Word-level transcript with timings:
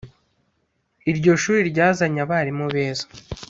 iryo 1.11 1.31
shuri 1.41 1.61
ryazanye 1.71 2.19
abarimu 2.25 2.65
beza 2.73 3.05